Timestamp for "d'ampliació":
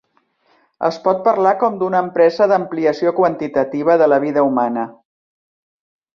2.53-3.13